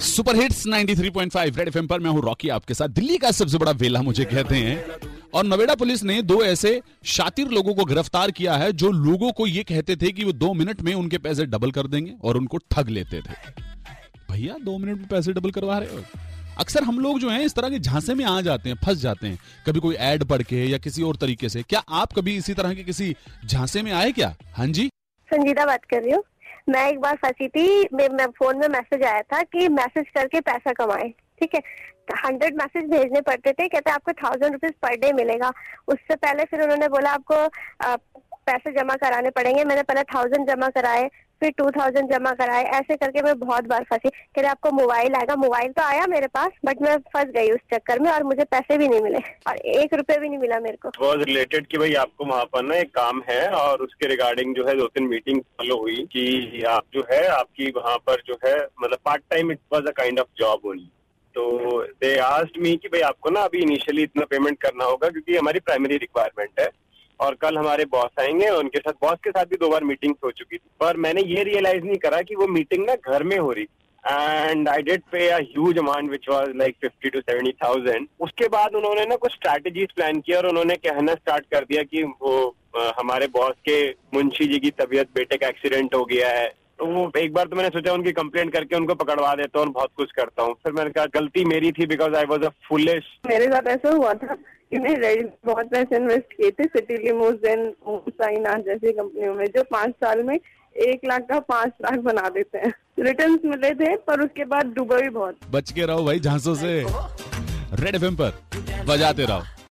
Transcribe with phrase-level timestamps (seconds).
[0.00, 3.72] Super hits 93.5 red FM पर मैं हूँ रॉकी आपके साथ। दिल्ली का सबसे बड़ा
[3.72, 4.84] वेला मुझे कहते हैं।
[5.34, 9.46] और नोएडा पुलिस ने दो ऐसे शातिर लोगों को गिरफ़्तार किया है, जो लोगों को
[9.46, 12.58] ये कहते थे कि वो दो मिनट में उनके पैसे डबल कर देंगे और उनको
[12.70, 13.62] ठग लेते थे।
[14.32, 16.04] भैया, दो मिनट में पैसे डबल करवा रहे हो?
[16.58, 19.26] अक्सर हम लोग जो हैं, इस तरह के झांसे में आ जाते हैं, फंस जाते
[19.26, 22.54] हैं। कभी कोई ऐड पढ़ के या किसी और तरीके से। क्या आप कभी इसी
[22.54, 24.36] तरह के किसी झांसे में आए क्या?
[24.52, 24.88] हाँ जी।
[25.28, 26.22] संजीदा बात कर रही हूँ।
[26.68, 30.40] मैं एक बार फंसी थी मैं, मैं फ़ोन में मैसेज आया था कि मैसेज करके
[30.40, 31.08] पैसा कमाए
[31.40, 31.60] ठीक है?
[32.24, 35.52] हंड्रेड मैसेज भेजने पड़ते थे कहते आपको थाउज़ेंड रुपीज़ पर डे मिलेगा।
[35.88, 37.96] उससे पहले फिर उन्होंने बोला आपको
[38.46, 41.08] पैसे जमा कराने पड़ेंगे। मैंने पहले थाउज़ेंड जमा कराए,
[41.42, 45.14] फिर टू थाउज़ेंड जमा कराए। ऐसे करके मैं बहुत बार फंसी। कह रहे, आपको मोबाइल
[45.14, 48.44] आएगा। मोबाइल तो आया मेरे पास बट मैं फंस गई उस चक्कर में और मुझे
[48.46, 51.78] पैसे भी नहीं मिले और एक रुपए भी नहीं मिला मेरे को। वॉज़ रिलेटेड कि
[51.78, 55.08] भाई आपको वहाँ पर ना एक काम है और उसके रिगार्डिंग जो है, दो तीन
[55.08, 59.52] मीटिंग फॉलो हुई कि आप जो है, आपकी वहाँ पर जो है मतलब part time
[59.52, 60.90] it was a kind of job only
[61.34, 65.36] तो दे आस्ट मी कि भाई आपको ना अभी इनिशियली इतना पेमेंट करना होगा क्योंकि
[65.36, 66.68] हमारी प्राइमरी रिक्वायरमेंट है।
[67.20, 70.30] और कल हमारे बॉस आएँगे उनके साथ बॉस के साथ भी दो बार मीटिंग हो
[70.30, 73.52] चुकी थी। पर मैंने ये रियलाइज़ नहीं करा कि वो मीटिंग ना घर में हो
[73.52, 73.66] रही।
[74.04, 78.48] And I did pay a huge amount which was like fifty to seventy thousand उसके
[78.48, 82.34] बाद उन्होंने ना कुछ स्ट्रैटेजीज प्लान किया और उन्होंने कहना स्टार्ट कर दिया कि वो
[82.98, 83.78] हमारे बॉस के
[84.14, 87.56] मुंशी जी की तबीयत, बेटे का एक्सीडेंट हो गया है। तो वो एक बार तो
[87.56, 90.90] मैंने सोचा उनकी कंप्लेंट करके उनको पकड़वा देता हूँ बहुत कुछ करता हूँ। फिर मैंने
[90.90, 94.78] कहा गलती मेरी थी because I was a foolish मेरे साथ ऐसा हुआ था कि
[94.78, 99.94] मैं रेडी बहुत पैसे इन्वेस्ट किए थे सिटी लिमोजन साइना जैसी कंपनियों में जो पाँच
[100.04, 104.44] साल में एक लाख का पाँच लाख बना देते हैं। रिटर्न्स मिले थे पर उसके
[104.44, 106.72] बाद डूबा भी बहुत। बच के रहो भाई झांसों से।
[107.82, 108.32] रेड एफएम पर
[108.88, 109.42] बजाते रहो।